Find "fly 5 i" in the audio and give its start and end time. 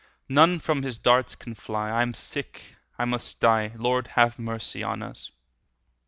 1.53-2.01